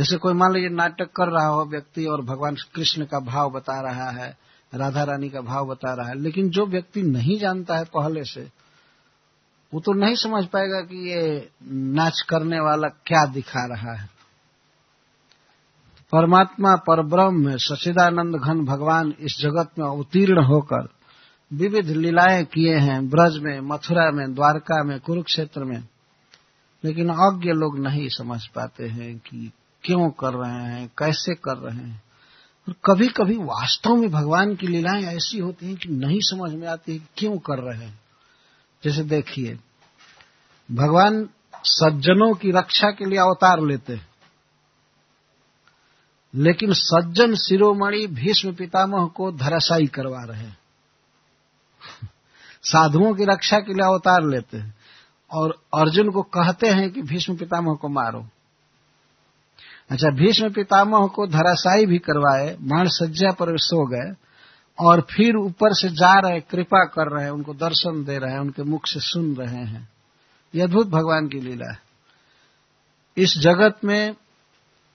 जैसे 0.00 0.16
कोई 0.16 0.32
मान 0.32 0.52
लीजिए 0.52 0.68
नाटक 0.68 1.10
कर 1.16 1.28
रहा 1.28 1.46
हो, 1.46 1.64
व्यक्ति 1.64 2.04
और 2.04 2.24
भगवान 2.24 2.56
कृष्ण 2.74 3.04
का 3.04 3.20
भाव 3.20 3.50
बता 3.50 3.80
रहा 3.80 4.10
है, 4.10 4.36
राधा 4.74 5.02
रानी 5.02 5.28
का 5.28 5.40
भाव 5.40 5.66
बता 5.66 5.94
रहा 5.94 6.08
है, 6.08 6.18
लेकिन 6.18 6.50
जो 6.50 6.66
व्यक्ति 6.66 7.02
नहीं 7.02 7.38
जानता 7.38 7.76
है 7.76 7.84
पहले 7.84 8.24
से, 8.24 8.48
वो 9.74 9.80
तो 9.80 9.92
नहीं 9.92 10.14
समझ 10.14 10.44
पाएगा 10.46 10.80
कि 10.80 11.10
ये 11.10 11.50
नाच 11.72 12.20
करने 12.28 12.60
वाला 12.60 12.88
क्या 12.88 13.26
दिखा 13.26 13.66
रहा 13.66 14.00
है। 14.00 14.08
परमात्मा, 16.12 16.76
परब्रह्म 16.76 17.56
सचिदानंद 17.56 18.36
घन 18.36 18.64
भगवान 18.64 19.14
इस 19.20 19.38
जगत 19.40 19.70
में 19.78 19.86
अवतीर्ण 19.86 20.44
होकर 20.44 20.88
विविध 21.52 21.86
लीलाएँ 21.86 22.44
किए 22.44 22.76
हैं, 22.76 23.08
ब्रज 23.08 23.42
में, 23.42 23.60
मथुरा 23.60 24.10
में, 24.10 24.34
द्वारका 24.34 24.84
में, 24.84 25.00
कुरुक्षेत्र 25.00 25.64
में, 25.64 25.88
लेकिन 26.84 27.08
अज्ञ 27.08 27.50
लोग 27.52 27.78
नहीं 27.78 28.08
समझ 28.08 28.46
पाते 28.46 28.88
हैं 28.88 29.18
कि 29.18 29.52
क्यों 29.84 30.10
कर 30.10 30.34
रहे 30.34 30.64
हैं, 30.64 30.88
कैसे 30.98 31.34
कर 31.34 31.56
रहे 31.56 31.76
हैं? 31.76 32.02
और 32.68 32.74
कभी 32.84 33.08
कभी 33.08 33.36
वास्तव 33.36 33.96
में 33.96 34.10
भगवान 34.10 34.56
की 34.56 34.66
लीलाएँ 34.66 35.02
ऐसी 35.02 35.38
होती 35.38 35.66
हैं 35.66 35.76
कि 35.76 35.88
नहीं 35.88 36.20
समझ 36.22 36.52
में 36.54 36.68
आती 36.68 36.96
है 36.96 37.08
क्यों 37.16 37.38
कर 37.38 37.58
रहे 37.58 37.86
हैं। 37.86 38.00
जैसे 38.84 39.02
देखिए, 39.02 39.58
भगवान 40.72 41.28
सज्जनों 41.64 42.34
की 42.34 42.50
रक्षा 42.50 42.90
के 42.90 43.04
लिए 43.04 43.18
अवतार 43.18 43.60
लेते 43.60 43.92
हैं। 43.94 44.10
लेकिन 46.34 46.72
सज्जन 46.72 47.34
शिरोमणि 47.34 48.06
भीष्म 48.06 48.54
पितामह 48.54 49.06
को 49.06 49.32
धराशाई 49.32 49.86
करवा 49.86 50.24
रहे 50.24 50.42
हैं। 50.42 50.58
साधुओं 52.62 53.14
की 53.14 53.24
रक्षा 53.24 53.58
के 53.58 53.74
लिए 53.74 53.86
अवतार 53.86 54.22
लेते 54.22 54.58
हैं। 54.58 54.74
और 55.30 55.62
अर्जुन 55.74 56.10
को 56.10 56.22
कहते 56.22 56.68
हैं 56.68 56.90
कि 56.90 57.02
भीष्म 57.02 57.36
पितामह 57.36 57.74
को 57.74 57.88
मारो। 57.88 58.28
अच्छा 59.90 60.08
भीष्म 60.10 60.50
पितामह 60.50 61.06
को 61.06 61.26
धराशाई 61.26 61.86
भी 61.86 61.98
करवाए 61.98 62.56
बाण 62.60 62.88
सज्जा 62.88 63.30
पर 63.30 63.58
सो 63.58 63.86
गए, 63.86 64.14
और 64.78 65.00
फिर 65.00 65.36
ऊपर 65.36 65.72
से 65.72 65.88
जा 65.88 66.18
रहे, 66.20 66.40
कृपा 66.40 66.84
कर 66.84 67.12
रहे 67.12 67.24
हैं 67.24 67.30
उनको 67.30 67.54
दर्शन 67.54 68.04
दे 68.04 68.18
रहे 68.18 68.32
हैं 68.32 68.40
उनके 68.40 68.62
मुख 68.62 68.86
से 68.86 69.00
सुन 69.00 69.34
रहे 69.34 69.64
हैं। 69.64 69.88
यह 70.54 70.64
अद्भुत 70.64 70.86
भगवान 70.86 71.28
की 71.28 71.40
लीला 71.40 71.72
है। 71.72 71.78
इस 73.16 73.38
जगत 73.38 73.78
में 73.84 74.14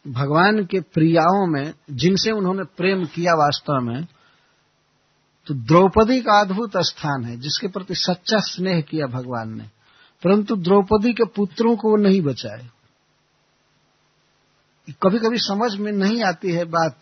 भगवान 0.08 0.66
के 0.66 0.80
प्रियाओं 0.80 1.48
में, 1.48 1.74
जिनसे 1.92 2.32
उन्होंने 2.32 2.64
प्रेम 2.64 3.06
किया 3.06 3.34
वास्तव 3.34 3.74
में 3.74 4.08
तो 5.48 5.54
द्रौपदी 5.54 6.22
का 6.22 6.40
अद्भुत 6.40 6.72
स्थान 6.78 7.24
है, 7.24 7.38
जिसके 7.38 7.68
प्रति 7.68 7.96
सच्चा 7.96 8.38
स्नेह 8.40 8.82
किया 8.82 9.08
भगवान 9.08 9.58
ने। 9.58 9.64
परंतु 10.24 10.56
द्रौपदी 10.56 11.14
के 11.14 11.26
पुत्रों 11.26 11.76
को 11.76 11.90
वो 11.90 11.96
नहीं 11.96 12.22
बचाए। 12.22 12.70
कभी 14.92 15.20
कभी 15.20 15.38
समझ 15.38 15.80
में 15.80 15.92
नहीं 15.92 16.24
आती 16.24 16.52
है 16.52 16.66
बात। 16.66 17.00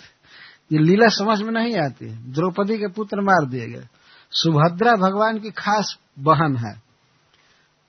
ये 0.71 0.79
लीला 0.79 1.07
समझ 1.07 1.41
में 1.41 1.51
नहीं 1.51 1.77
आती 1.77 2.09
है। 2.09 2.33
द्रौपदी 2.33 2.77
के 2.77 2.87
पुत्र 2.87 3.21
मार 3.21 3.45
दिए 3.49 3.67
गए। 3.67 3.87
सुभद्रा 4.31 4.95
भगवान 4.95 5.39
की 5.39 5.51
खास 5.51 5.97
बहन 6.19 6.57
है। 6.57 6.81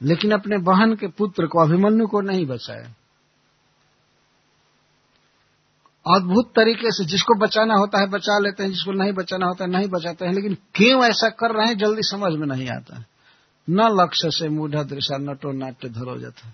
लेकिन 0.02 0.30
अपने 0.30 0.58
बहन 0.58 0.96
के 0.96 1.06
पुत्र 1.06 1.46
को 1.46 1.62
अभिमन्यु 1.62 2.06
को 2.06 2.20
नहीं 2.20 2.46
बचाया। 2.46 2.94
अद्भुत 6.16 6.48
तरीके 6.48 6.90
से 6.90 7.04
जिसको 7.04 7.34
बचाना 7.34 7.74
होता 7.74 8.00
है 8.00 8.06
बचा 8.06 8.38
लेते 8.38 8.62
हैं, 8.62 8.70
जिसको 8.70 8.92
नहीं 8.92 9.12
बचाना 9.12 9.46
होता 9.46 9.64
है, 9.64 9.70
नहीं 9.70 9.88
बचाते 9.88 10.26
हैं। 10.26 10.32
लेकिन 10.32 10.56
क्यों 10.74 11.04
ऐसा 11.04 11.28
कर 11.28 11.54
रहे 11.54 11.66
हैं, 11.66 11.78
जल्दी 11.78 12.02
समझ 12.02 12.32
में 12.32 12.46
नहीं 12.46 12.68
आता। 12.68 13.04
न 13.70 14.00
लक्ष्य 14.00 14.30
से 14.30 14.48
मूढ़ 14.48 14.70
दृशा 14.70 15.16
नटो 15.16 15.52
नाट्य 15.52 15.88
धरो 15.88 16.18
जाता 16.18 16.52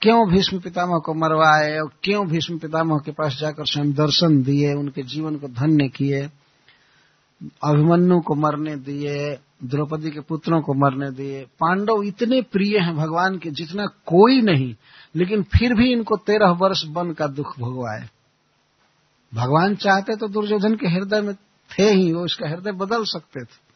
क्यों 0.00 0.30
भीष्म 0.30 0.60
पितामह 0.60 0.98
को 0.98 1.14
मरवाए 1.14 1.78
और 1.78 1.90
क्यों 2.02 2.28
भीष्म 2.28 2.58
पितामह 2.58 2.98
के 3.04 3.10
पास 3.10 3.38
जाकर 3.40 3.66
स्वयं 3.66 3.92
दर्शन 3.92 4.42
दिए, 4.42 4.74
उनके 4.74 5.02
जीवन 5.02 5.36
को 5.36 5.48
धन्य 5.48 5.88
किए, 5.88 6.30
अभिमन्यु 7.64 8.20
को 8.20 8.34
मरने 8.34 8.76
दिए, 8.76 9.38
द्रौपदी 9.64 10.10
के 10.10 10.20
पुत्रों 10.20 10.62
को 10.62 10.74
मरने 10.74 11.10
दिए। 11.10 11.44
पांडव 11.44 12.02
इतने 12.02 12.42
प्रिय 12.42 12.78
हैं 12.78 12.96
भगवान 12.96 13.38
के 13.38 13.50
जितना 13.50 13.86
कोई 13.86 14.40
नहीं, 14.40 14.74
लेकिन 15.16 15.42
फिर 15.42 15.74
भी 15.74 15.92
इनको 15.92 16.16
तेरह 16.16 16.50
वर्ष 16.50 16.84
बन 16.84 17.12
का 17.12 17.26
दुख 17.26 17.58
भोगवाए। 17.58 18.08
भगवान 19.34 19.74
चाहते 19.74 20.16
तो 20.16 20.28
दुर्योधन 20.28 20.74
के 20.74 20.86
हृदय 20.86 21.20
में 21.20 21.34
थे 21.78 21.90
ही, 21.90 22.12
वो 22.12 22.24
उसका 22.24 22.48
हृदय 22.48 22.72
बदल 22.72 23.04
सकते 23.04 23.44
थे। 23.44 23.66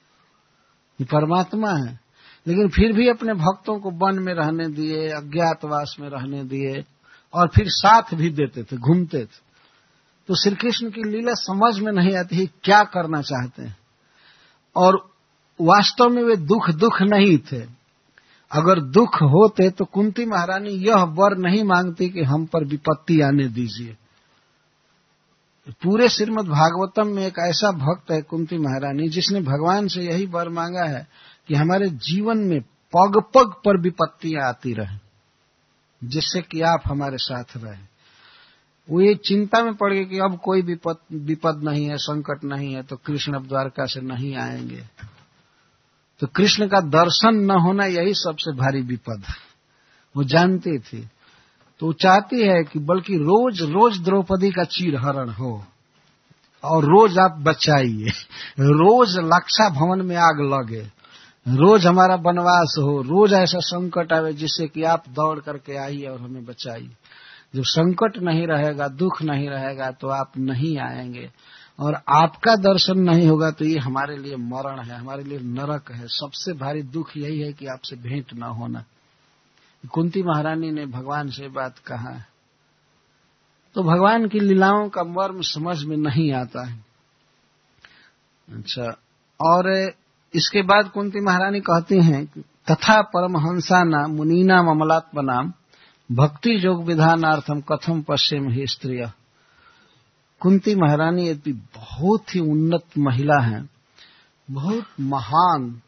परमात्मा 1.05 1.73
है। 1.73 2.10
लेकिन 2.47 2.69
फिर 2.69 2.93
भी 2.93 3.09
अपने 3.09 3.35
भक्तों 3.35 3.81
को 3.81 3.91
वन 3.91 4.19
में 4.19 4.35
रहने 4.35 4.69
दिए, 4.69 5.09
अज्ञातवास 5.09 5.97
में 6.01 6.09
रहने 6.09 6.45
दिए, 6.45 6.85
और 7.35 7.49
फिर 7.49 7.65
साथ 7.69 8.15
भी 8.15 8.31
देते 8.31 8.63
थे, 8.63 8.77
घूमते 8.77 9.19
थे। 9.19 9.51
तो 10.29 10.35
श्री 10.35 10.55
कृष्ण 10.55 10.91
की 10.91 11.03
लीला 11.03 11.35
समझ 11.35 11.79
में 11.79 11.93
नहीं 11.93 12.17
आती 12.17 12.47
क्या 12.47 12.85
करना 12.85 13.23
चाहते 13.23 13.63
हैं। 13.63 13.77
और 14.77 15.11
वास्तव 15.61 16.09
में 16.09 16.23
वे 16.23 16.37
दुख 16.37 16.71
दुख 16.71 17.03
नहीं 17.03 17.39
थे। 17.39 17.61
अगर 18.53 18.81
दुख 18.81 19.15
होते 19.15 19.71
तो 19.71 19.85
कुंती 19.85 20.27
महारानी 20.27 20.71
यह 20.71 20.97
वर 20.97 21.37
नहीं 21.37 21.65
मांगती 21.65 22.09
कि 22.09 22.23
हम 22.23 22.47
पर 22.47 22.65
विपत्ति 22.65 23.21
आने 23.21 23.49
दीजिए। 23.49 23.97
पूरे 25.71 26.09
श्रीमद 26.09 26.49
भागवतम 26.49 27.07
में 27.07 27.27
एक 27.27 27.35
ऐसा 27.39 27.71
भक्त 27.71 28.11
है 28.11 28.23
कुंती 28.23 28.59
महारानी, 28.59 29.09
जिसने 29.09 29.41
भगवान 29.41 29.89
से 29.89 30.03
यही 30.03 30.27
वर 30.27 30.49
मांगा 30.49 30.85
है 30.85 31.09
कि 31.51 31.57
हमारे 31.57 31.89
जीवन 32.01 32.39
में 32.39 32.61
पग 32.93 33.17
पग 33.35 33.53
पर 33.65 33.81
विपत्तियाँ 33.81 34.49
आती 34.49 34.73
रहे, 34.73 34.97
जिससे 36.03 36.41
कि 36.43 36.61
आप 36.63 36.83
हमारे 36.87 37.17
साथ 37.19 37.57
रहे। 37.57 37.79
वो 38.89 39.01
ये 39.01 39.15
चिंता 39.25 39.63
में 39.65 39.75
पड़ 39.75 39.93
गए 39.93 40.05
कि 40.05 40.19
अब 40.19 40.37
कोई 40.39 40.63
विपद 40.63 40.97
विपद 41.13 41.61
नहीं 41.65 41.85
है, 41.87 41.97
संकट 41.99 42.45
नहीं 42.45 42.73
है 42.75 42.83
तो 42.83 42.97
कृष्ण 42.97 43.35
अब 43.35 43.47
द्वारका 43.47 43.87
से 43.87 44.01
नहीं 44.01 44.35
आएँगे। 44.37 44.83
तो 46.21 46.27
कृष्ण 46.27 46.67
का 46.69 46.81
दर्शन 46.91 47.41
न 47.43 47.59
होना 47.59 47.85
यही 47.87 48.15
सबसे 48.15 48.55
भारी 48.57 48.83
विपद 48.83 49.25
वो 50.15 50.25
जानती 50.27 50.79
थी। 50.81 51.01
तो 51.81 51.87
वो 51.87 51.93
चाहती 51.93 52.43
है 52.43 52.63
कि 52.65 52.79
बल्कि 52.85 53.17
रोज 53.17 53.63
रोज 53.63 54.01
द्रौपदी 54.01 54.51
का 54.51 54.65
चीर 54.69 54.97
हरण 54.99 55.31
हो, 55.33 55.53
और 56.65 56.85
रोज 56.87 57.19
आप 57.19 57.39
बचाइए। 57.41 58.11
रोज 58.61 59.19
लक्षा 59.27 59.69
भवन 59.71 60.07
में 60.07 60.17
आग 60.21 60.41
लगे। 60.53 61.00
रोज 61.49 61.87
हमारा 61.87 62.15
वनवास 62.15 62.75
हो, 62.79 63.03
रोज 63.03 63.33
ऐसा 63.33 63.59
संकट 63.59 64.13
आवे 64.13 64.33
जिससे 64.33 64.69
कि 64.69 64.83
आप 64.83 65.05
दौड़ 65.09 65.41
करके 65.41 65.77
आइए 65.77 66.07
और 66.07 66.21
हमें 66.21 66.45
बचाइए। 66.45 66.91
जब 67.55 67.63
संकट 67.63 68.17
नहीं 68.19 68.47
रहेगा, 68.47 68.89
दुख 68.89 69.23
नहीं 69.23 69.49
रहेगा 69.49 69.91
तो 69.91 70.09
आप 70.09 70.33
नहीं 70.39 70.79
आएँगे। 70.79 71.31
और 71.81 71.95
आपका 72.09 72.57
दर्शन 72.57 72.99
नहीं 72.99 73.29
होगा 73.29 73.51
तो 73.51 73.65
ये 73.65 73.79
हमारे 73.79 74.17
लिए 74.17 74.37
मरण 74.37 74.81
है, 74.81 74.99
हमारे 74.99 75.25
लिए 75.25 75.39
नरक 75.39 75.93
है। 75.93 76.07
सबसे 76.07 76.53
भारी 76.53 76.83
दुख 76.83 77.17
यही 77.17 77.41
है 77.41 77.53
कि 77.53 77.67
आपसे 77.67 77.97
भेंट 77.97 78.35
न 78.35 78.43
होना। 78.43 78.85
कुंती 79.93 80.23
महारानी 80.23 80.71
ने 80.71 80.87
भगवान 80.87 81.29
से 81.29 81.49
बात 81.49 81.79
कहा। 81.79 82.25
तो 83.75 83.83
भगवान 83.83 84.29
की 84.29 84.41
लीलाओं 84.41 84.89
का 84.89 85.05
मर्म 85.05 85.41
समझ 85.41 85.85
में 85.85 85.97
नहीं 85.97 86.33
आता 86.33 86.67
है। 86.67 86.85
अच्छा 88.49 88.99
और 89.41 89.93
इसके 90.35 90.63
बाद 90.63 90.89
कुंती 90.89 91.21
महारानी 91.21 91.61
कहती 91.61 92.01
हैं 92.03 92.25
तथा 92.71 93.01
परमहंसा 93.03 93.83
नाम 93.85 94.11
मुनीना 94.11 94.63
ममलात्मनाम, 94.63 95.53
भक्ति 96.13 96.51
योग 96.65 96.85
विधानार्थम 96.85 97.61
कथम 97.61 98.03
पश्चिम 98.03 98.49
ही 98.51 98.67
स्त्रिय। 98.67 99.11
कुंती 100.41 100.75
महारानी 100.75 101.29
यदि 101.29 101.53
बहुत 101.53 102.35
ही 102.35 102.41
उन्नत 102.41 102.99
महिला 102.99 103.41
है, 103.43 103.69
बहुत 104.51 104.87
महान, 105.01 105.81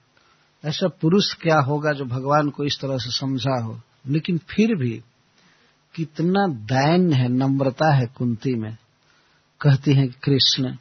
ऐसा 0.64 0.88
पुरुष 0.88 1.32
क्या 1.34 1.58
होगा 1.60 1.92
जो 1.92 2.04
भगवान 2.04 2.50
को 2.50 2.64
इस 2.64 2.78
तरह 2.80 2.96
से 2.96 3.10
समझा 3.10 3.62
हो? 3.62 3.80
लेकिन 4.06 4.38
फिर 4.38 4.74
भी 4.74 5.02
कितना 5.94 6.46
दैन्य 6.48 7.16
है, 7.16 7.28
नम्रता 7.28 7.94
है 7.94 8.06
कुंती 8.06 8.54
में। 8.54 8.76
कहती 9.60 9.94
हैं 9.94 10.08
कृष्ण 10.24 10.76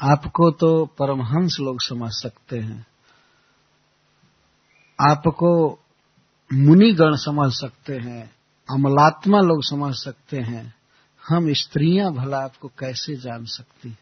आपको 0.00 0.50
तो 0.50 0.86
परमहंस 0.86 1.56
लोग 1.60 1.80
समझ 1.80 2.10
सकते 2.12 2.58
हैं। 2.58 2.86
आपको 5.00 5.78
मुनिगण 6.52 7.16
समझ 7.16 7.52
सकते 7.52 7.98
हैं, 7.98 8.34
अमलात्मा 8.70 9.40
लोग 9.40 9.64
समझ 9.64 9.94
सकते 9.94 10.40
हैं, 10.40 10.74
हम 11.28 11.52
स्त्रियाँ 11.52 12.12
भला 12.12 12.38
आपको 12.38 12.68
कैसे 12.68 13.16
जान 13.16 13.44
सकती 13.44 13.96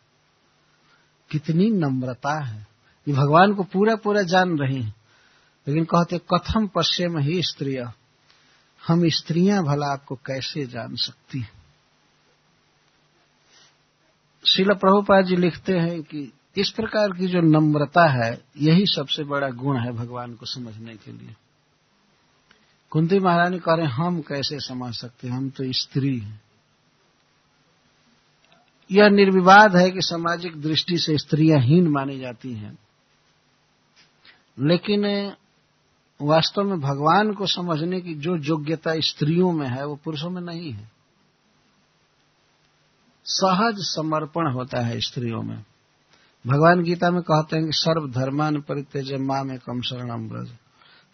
कितनी 1.31 1.71
नम्रता 1.71 2.45
है। 2.45 2.67
ये 3.09 3.15
भगवान 3.15 3.55
को 3.55 3.63
पूरा 3.63 3.97
पूरा 3.97 4.23
जान 4.23 4.59
रही 4.59 4.83
हैं। 4.83 4.95
लेकिन 5.69 5.85
कहते, 5.85 6.19
कथम 6.19 6.67
पश्चिम 6.67 7.19
ही 7.19 7.43
स्त्रिया, 7.43 7.93
हम 8.89 9.09
स्त्रियाँ 9.09 9.65
भला 9.65 9.87
आपको 9.87 10.15
कैसे 10.15 10.67
जान 10.67 10.97
सकती 10.97 11.41
हैं? 11.41 11.64
शिल 14.47 14.75
प्रभुपाद 14.75 15.25
जी 15.25 15.37
लिखते 15.37 15.79
हैं 15.79 16.03
कि 16.03 16.33
इस 16.57 16.71
प्रकार 16.71 17.09
की 17.11 17.27
जो 17.27 17.41
नम्रता 17.41 18.07
है, 18.07 18.45
यही 18.61 18.87
सबसे 18.87 19.25
बड़ा 19.25 19.51
गुण 19.51 19.79
है 19.79 19.93
भगवान 19.93 20.35
को 20.35 20.47
समझने 20.47 20.97
के 20.97 21.13
लिए। 21.13 21.35
कुंती 22.91 23.19
महारानी 23.19 23.59
कह 23.59 23.75
रहे 23.75 23.87
हम 23.87 24.21
कैसे 24.21 24.61
समझ 24.61 24.95
सकते 24.95 25.29
हम 25.29 25.51
तो 25.51 25.73
स्त्री 25.73 26.19
हैं। 26.19 26.43
यह 28.91 29.09
निर्विवाद 29.09 29.77
है 29.77 29.91
कि 29.91 30.03
सामाजिक 30.03 30.63
दृष्टि 30.63 30.99
से 30.99 31.19
स्त्रियाँ 31.19 31.61
हीन 31.61 31.89
मानी 31.89 32.19
जाती 32.19 32.53
हैं। 32.53 32.79
लेकिन 34.61 35.33
वास्तव 36.23 36.63
में 36.63 36.81
भगवान 36.81 37.33
को 37.33 37.47
समझने 37.47 38.01
की 38.01 38.15
जो 38.15 38.37
योग्यता 38.37 39.01
स्त्रियों 39.01 39.53
में 39.53 39.69
है, 39.69 39.87
वो 39.87 39.97
पुरुषों 39.97 40.31
में 40.31 40.43
नहीं 40.43 40.73
है। 40.73 40.94
सहज 43.25 43.75
समर्पण 43.79 44.53
होता 44.53 44.81
है 44.81 45.01
स्त्रियों 45.01 45.43
में। 45.43 45.65
भगवान 46.47 46.83
गीता 46.83 47.11
में 47.11 47.23
कहते 47.23 47.57
हैं 47.57 47.65
कि 47.65 47.73
सर्व 47.73 48.09
धर्मान 48.09 48.61
परित्यज 48.61 49.13
माँ 49.13 49.45
में 49.45 49.59
कम 49.59 49.81
शरणम 49.81 50.29
ब्रज 50.29 50.49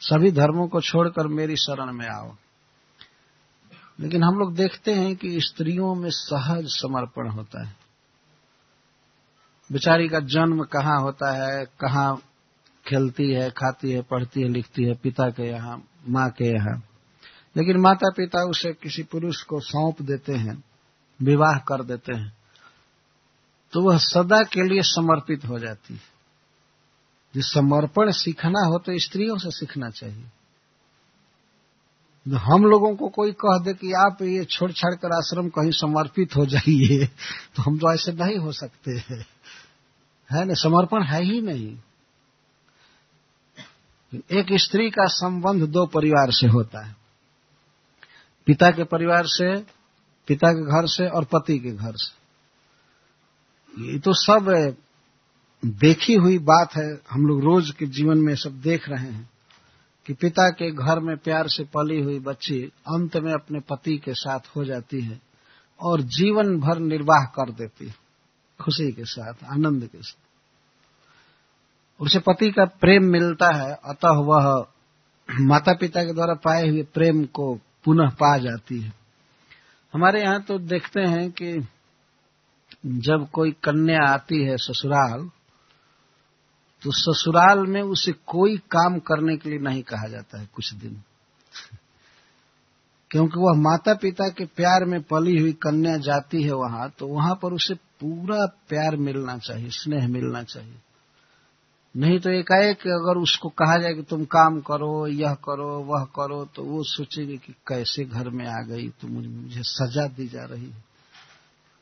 सभी 0.01 0.33
धर्मों 0.33 0.69
को 0.69 0.81
छोड़कर 0.81 1.27
मेरी 1.27 1.57
शरण 1.57 1.93
में 1.93 2.09
आओ। 2.09 2.33
लेकिन 4.01 4.23
हम 4.23 4.35
लोग 4.35 4.55
देखते 4.55 4.93
हैं 4.93 5.17
कि 5.17 5.41
स्त्रियों 5.41 5.95
में 5.95 6.11
सहज 6.11 6.65
समर्पण 6.67 7.29
होता 7.29 7.67
है। 7.67 7.77
बेचारी 9.73 10.09
का 10.09 10.21
जन्म 10.21 10.65
कहाँ 10.65 11.01
होता 11.01 11.33
है, 11.33 11.65
कहाँ 11.65 12.23
खेलती 12.87 13.33
है, 13.33 13.51
खाती 13.51 13.93
है, 13.93 14.03
पढ़ती 14.03 14.43
है, 14.43 14.49
लिखती 14.49 14.85
है, 14.85 14.95
पिता 14.95 15.31
के 15.31 15.43
यहाँ, 15.43 15.85
माँ 16.09 16.31
के 16.31 16.45
यहाँ। 16.45 16.83
लेकिन 17.57 17.77
माता 17.77 18.11
पिता 18.11 18.43
उसे 18.43 18.73
किसी 18.73 19.03
पुरुष 19.03 19.43
को 19.43 19.61
सौंप 19.61 20.03
देते 20.03 20.33
हैं। 20.33 20.70
विवाह 21.23 21.59
कर 21.59 21.85
देते 21.85 22.17
हैं 22.17 22.37
तो 23.73 23.81
वह 23.81 23.99
सदा 23.99 24.43
के 24.43 24.69
लिए 24.69 24.83
समर्पित 24.83 25.45
हो 25.45 25.59
जाती 25.59 25.95
है। 25.95 26.01
जो 27.35 27.43
समर्पण 27.43 28.11
सीखना 28.11 28.67
हो 28.67 28.79
तो 28.79 28.99
स्त्रियों 28.99 29.39
से 29.39 29.51
सीखना 29.51 29.91
चाहिए। 29.91 30.25
तो 32.29 32.37
हम 32.37 32.65
लोगों 32.65 32.97
को 32.97 33.09
कोई 33.09 33.33
कह 33.33 33.59
दे 33.65 33.75
कि 33.75 33.93
आप 33.93 34.23
ये 34.23 34.45
छोड़ 34.45 34.73
छाड़ 34.73 34.95
कर 34.95 35.13
आश्रम 35.17 35.49
कहीं 35.49 35.71
समर्पित 35.71 36.37
हो 36.37 36.47
जाइए 36.47 37.07
तो 37.57 37.63
हम 37.63 37.79
तो 37.79 37.95
ऐसे 37.95 38.13
नहीं 38.13 38.39
हो 38.39 38.53
सकते 38.53 38.91
हैं। 38.91 39.27
है 40.33 40.45
ना? 40.45 40.55
समर्पण 40.55 41.03
है 41.03 41.25
ही 41.25 41.41
नहीं। 41.41 41.79
एक 44.15 44.47
स्त्री 44.53 44.91
का 44.91 45.07
संबंध 45.07 45.63
दो 45.63 45.87
परिवार 45.87 46.31
से 46.31 46.47
होता 46.47 46.87
है। 46.87 46.97
पिता 48.47 48.71
के 48.71 48.85
परिवार 48.85 49.23
से 49.27 49.80
पिता 50.31 50.53
के 50.53 50.63
घर 50.63 50.87
से 50.87 51.09
और 51.09 51.25
पति 51.25 51.59
के 51.59 51.71
घर 51.71 51.93
से। 51.93 52.21
ये 53.85 53.99
तो 53.99 54.13
सब 54.13 54.77
देखी 55.65 56.15
हुई 56.15 56.39
बात 56.39 56.77
है। 56.77 57.01
हम 57.11 57.27
लोग 57.27 57.41
रोज 57.45 57.71
के 57.71 57.87
जीवन 57.87 58.19
में 58.19 58.35
सब 58.35 58.61
देख 58.61 58.89
रहे 58.89 59.11
हैं 59.11 59.31
कि 60.07 60.13
पिता 60.13 60.49
के 60.51 60.71
घर 60.71 61.01
में 61.01 61.17
प्यार 61.17 61.49
से 61.49 61.65
पली 61.65 62.01
हुई 62.01 62.19
बच्ची 62.19 62.61
अंत 62.89 63.17
में 63.17 63.33
अपने 63.33 63.61
पति 63.61 63.97
के 63.99 64.15
साथ 64.15 64.39
हो 64.57 64.65
जाती 64.65 65.01
है 65.01 65.21
और 65.81 66.01
जीवन 66.01 66.61
भर 66.61 66.79
निर्वाह 66.79 67.25
कर 67.25 67.51
देती 67.51 67.87
है, 67.87 67.95
खुशी 68.61 68.93
के 68.93 69.05
साथ, 69.05 69.35
आनंद 69.45 69.87
के 69.87 70.03
साथ। 70.03 70.29
उसे 72.03 72.19
पति 72.19 72.51
का 72.51 72.65
प्रेम 72.65 73.05
मिलता 73.05 73.55
है, 73.57 73.73
अतः 73.85 74.23
वह 74.23 74.67
माता 75.41 75.73
पिता 75.73 76.05
के 76.05 76.15
द्वारा 76.15 76.35
पाए 76.35 76.69
हुए 76.69 76.83
प्रेम 76.83 77.25
को 77.25 77.55
पुनः 77.85 78.11
पा 78.11 78.39
जाती 78.39 78.81
है। 78.81 79.00
हमारे 79.95 80.21
यहाँ 80.23 80.41
तो 80.43 80.59
देखते 80.59 81.01
हैं 81.01 81.31
कि 81.33 81.53
जब 82.87 83.29
कोई 83.33 83.51
कन्या 83.65 84.03
आती 84.11 84.43
है 84.45 84.57
ससुराल 84.57 85.29
तो 86.83 86.91
ससुराल 86.93 87.67
में 87.67 87.81
उसे 87.83 88.13
कोई 88.27 88.57
काम 88.57 88.99
करने 88.99 89.37
के 89.37 89.51
लिए 89.51 89.59
नहीं 89.59 89.83
कहा 89.83 90.09
जाता 90.09 90.41
है 90.41 90.49
कुछ 90.55 90.73
दिन। 90.75 91.03
क्योंकि 93.11 93.41
वह 93.41 93.61
माता 93.61 93.95
पिता 93.95 94.29
के 94.29 94.45
प्यार 94.47 94.85
में 94.85 95.01
पली 95.03 95.37
हुई 95.39 95.53
कन्या 95.53 95.97
जाती 95.97 96.43
है 96.43 96.53
वहाँ 96.53 96.89
तो 96.99 97.07
वहाँ 97.07 97.35
पर 97.35 97.53
उसे 97.53 97.75
पूरा 97.75 98.47
प्यार 98.69 98.97
मिलना 98.97 99.37
चाहिए, 99.39 99.69
स्नेह 99.71 100.09
मिलना 100.09 100.43
चाहिए। 100.43 100.77
नहीं 101.97 102.19
तो 102.19 102.31
एकाएक 102.31 102.81
अगर 102.81 103.19
उसको 103.19 103.49
कहा 103.49 103.79
जाए 103.79 103.95
कि 103.95 104.03
तुम 104.03 104.25
काम 104.25 104.61
करो, 104.61 105.07
यह 105.07 105.35
करो, 105.35 105.79
वह 105.79 106.05
करो 106.05 106.45
तो 106.45 106.63
वो 106.63 106.83
सोचेगी 106.83 107.37
कि 107.37 107.55
कैसे 107.69 108.05
घर 108.05 108.29
में 108.29 108.47
आ 108.47 108.63
गई 108.63 108.89
तो 108.89 109.09
मुझे 109.09 109.63
सजा 109.63 110.07
दी 110.07 110.29
जा 110.29 110.45
रही 110.45 110.67
है। 110.67 110.85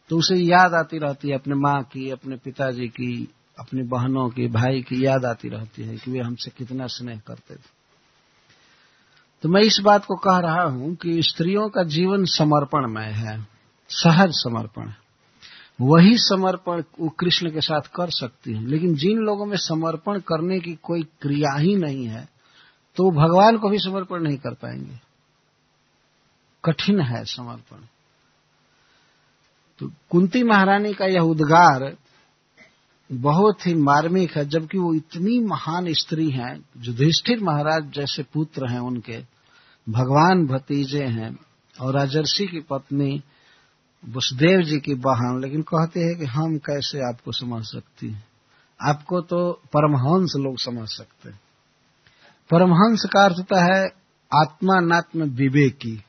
तो 0.08 0.18
उसे 0.18 0.36
याद 0.36 0.74
आती 0.74 0.98
रहती 0.98 1.28
है, 1.28 1.34
अपने 1.34 1.54
माँ 1.54 1.82
की, 1.82 2.10
अपने 2.10 2.36
पिताजी 2.36 2.88
की, 2.88 3.28
अपनी 3.58 3.82
बहनों 3.82 4.28
की, 4.28 4.48
भाई 4.48 4.82
की 4.82 5.06
याद 5.06 5.24
आती 5.24 5.48
रहती 5.48 5.82
है 5.82 5.96
कि 5.96 6.10
वे 6.10 6.18
हमसे 6.18 6.50
कितना 6.50 6.86
स्नेह 6.86 7.20
करते 7.26 7.54
थे। 7.54 7.78
तो 9.42 9.48
मैं 9.48 9.62
इस 9.62 9.80
बात 9.82 10.04
को 10.04 10.16
कह 10.16 10.38
रहा 10.38 10.62
हूँ 10.62 10.94
कि 10.94 11.22
स्त्रियों 11.22 11.68
का 11.68 11.82
जीवन 11.82 12.24
समर्पणमय 12.24 13.12
है, 13.12 13.46
सहज 13.88 14.30
समर्पण 14.30 14.92
वही 15.80 16.16
समर्पण 16.18 16.82
वो 17.00 17.08
कृष्ण 17.08 17.50
के 17.50 17.60
साथ 17.60 17.80
कर 17.80 18.10
सकती 18.10 18.52
हैं। 18.52 18.66
लेकिन 18.66 18.94
जिन 18.94 19.18
लोगों 19.18 19.46
में 19.46 19.56
समर्पण 19.56 20.18
करने 20.18 20.60
की 20.60 20.74
कोई 20.74 21.02
क्रिया 21.02 21.58
ही 21.58 21.76
नहीं 21.76 22.06
है 22.06 22.28
तो 22.96 23.04
वो 23.04 23.10
भगवान 23.10 23.58
को 23.58 23.68
भी 23.68 23.78
समर्पण 23.78 24.22
नहीं 24.22 24.36
कर 24.36 24.54
पाएँगे। 24.54 24.98
कठिन 26.64 27.00
है 27.00 27.24
समर्पण। 27.24 27.76
तो 29.78 29.90
कुंती 30.10 30.42
महारानी 30.42 30.94
का 30.94 31.06
यह 31.06 31.20
उद्गार 31.20 31.96
बहुत 33.12 33.66
ही 33.66 33.74
मार्मिक 33.74 34.36
है, 34.36 34.44
जबकि 34.48 34.78
वो 34.78 34.94
इतनी 34.94 35.40
महान 35.40 35.92
स्त्री 35.92 36.30
हैं, 36.30 36.64
युधिष्ठिर 36.78 37.40
महाराज 37.40 37.92
जैसे 37.92 38.22
पुत्र 38.22 38.70
हैं 38.70 38.80
उनके, 38.80 39.18
भगवान 39.88 40.46
भतीजे 40.46 41.04
हैं, 41.04 41.38
और 41.80 41.94
राजर्षि 41.94 42.46
की 42.46 42.60
पत्नी 42.60 43.22
वसुदेव 44.04 44.62
जी 44.62 44.80
की 44.80 44.94
बहन, 44.94 45.40
लेकिन 45.42 45.62
कहते 45.62 46.00
हैं 46.00 46.18
कि 46.18 46.24
हम 46.24 46.58
कैसे 46.58 46.98
आपको 47.08 47.32
समझ 47.32 47.64
सकती 47.64 48.10
हैं? 48.10 48.24
आपको 48.80 49.20
तो 49.20 49.52
परमहंस 49.52 50.32
लोग 50.36 50.58
समझ 50.58 50.88
सकते 50.88 51.30
हैं। 51.30 51.40
परमहंस 52.50 53.04
का 53.12 53.24
अर्थ 53.24 53.36
होता 53.38 53.74
है 53.74 53.84
आत्मा 54.34 54.80
नात्म 54.80 55.22
विवेकी। 55.22 56.04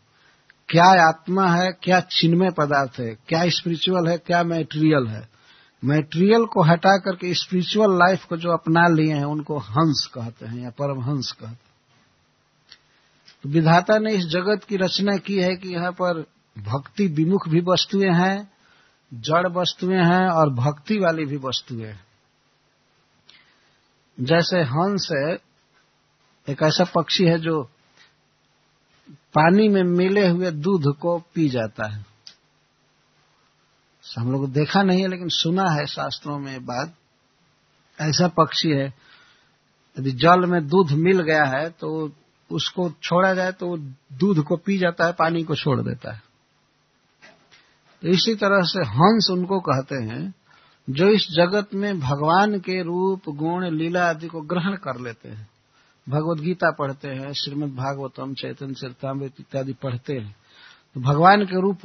क्या 0.69 0.86
आत्मा 0.86 1.48
है, 1.48 1.72
क्या 1.84 2.00
चिन्मय 2.00 2.50
पदार्थ 2.50 3.00
है, 3.00 3.17
क्या 3.27 3.50
स्पिरिचुअल 3.50 4.08
है, 4.08 4.17
क्या 4.17 4.43
मैटेरियल 4.43 5.08
है? 5.08 5.29
मैटेरियल 5.86 6.46
को 6.46 6.63
हटा 6.63 6.98
करके 6.98 7.34
स्पिरिचुअल 7.34 7.91
लाइफ 7.91 8.25
को 8.25 8.38
जो 8.38 8.51
अपना 8.51 8.88
लिए 8.88 9.13
हैं, 9.13 9.25
उनको 9.25 9.58
हंस 9.58 10.10
कहते 10.13 10.46
हैं 10.46 10.63
या 10.63 10.69
परमहंस 10.69 11.31
कहते 11.31 11.48
हैं। 11.48 11.69
तो 13.43 13.50
विधाता 13.50 14.00
ने 14.00 14.13
इस 14.13 14.25
जगत 14.25 14.62
की 14.63 14.77
रचना 14.77 15.17
की 15.17 15.38
है 15.38 15.55
कि 15.55 15.69
यहाँ 15.69 15.91
पर 15.91 16.25
भक्ति 16.61 17.07
विमुख 17.07 17.47
भी 17.47 17.61
वस्तुएँ 17.61 18.11
हैं, 18.13 18.51
जड़ 19.11 19.47
वस्तुएँ 19.47 19.97
हैं 19.97 20.27
और 20.29 20.53
भक्ति 20.53 20.97
वाली 20.99 21.25
भी 21.25 21.38
वस्तुएँ 21.38 21.93
जैसे 24.17 24.62
हंस 24.63 25.07
है, 25.12 25.38
एक 26.47 26.63
ऐसा 26.63 26.84
पक्षी 26.84 27.25
है 27.25 27.38
जो 27.39 27.62
पानी 29.36 29.67
में 29.67 29.84
मिले 29.84 30.27
हुए 30.27 30.51
दूध 30.51 30.93
को 30.97 31.17
पी 31.36 31.49
जाता 31.49 31.88
है। 31.88 32.05
हम 34.03 34.31
लोग 34.31 34.51
देखा 34.51 34.81
नहीं 34.84 35.01
है, 35.01 35.07
लेकिन 35.07 35.29
सुना 35.29 35.69
है 35.71 35.86
शास्त्रों 35.86 36.38
में 36.39 36.65
बात। 36.65 36.95
ऐसा 37.99 38.27
पक्षी 38.27 38.69
है, 38.69 38.86
यदि 39.97 40.12
जल 40.12 40.45
में 40.45 40.67
दूध 40.67 40.91
मिल 40.97 41.21
गया 41.21 41.43
है 41.45 41.69
तो 41.69 42.12
उसको 42.49 42.89
छोड़ा 43.03 43.34
जाए 43.34 43.51
तो 43.51 43.77
दूध 44.13 44.43
को 44.43 44.55
पी 44.57 44.77
जाता 44.77 45.05
है, 45.05 45.13
पानी 45.13 45.43
को 45.43 45.55
छोड़ 45.55 45.79
देता 45.81 46.13
है। 46.13 46.21
तो 48.01 48.07
इसी 48.07 48.35
तरह 48.35 48.62
से 48.62 48.85
हंस 48.85 49.27
उनको 49.31 49.59
कहते 49.59 49.95
हैं, 49.95 50.33
जो 50.89 51.07
इस 51.07 51.27
जगत 51.31 51.67
में 51.73 51.99
भगवान 51.99 52.59
के 52.59 52.83
रूप, 52.83 53.21
गुण, 53.29 53.69
लीला 53.69 54.09
आदि 54.09 54.27
को 54.27 54.41
ग्रहण 54.41 54.75
कर 54.75 54.99
लेते 54.99 55.29
हैं। 55.29 55.49
भगवत 56.09 56.38
गीता 56.39 56.71
पढ़ते 56.71 57.07
हैं 57.07 57.33
श्रीमद 57.33 57.69
भागवतम 57.69 58.33
चैतन्य 58.33 58.73
चरतामृत 58.73 59.33
इत्यादि 59.39 59.73
पढ़ते 59.73 60.13
हैं। 60.13 60.35
तो 60.93 61.01
भगवान 61.01 61.45
के 61.45 61.62
रूप 61.62 61.79